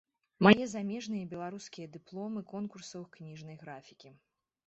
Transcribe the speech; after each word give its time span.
Мае 0.45 0.63
замежныя 0.69 1.21
і 1.25 1.27
беларускія 1.33 1.91
дыпломы 1.97 2.41
конкурсаў 2.53 3.01
кніжнай 3.17 3.55
графікі. 3.65 4.09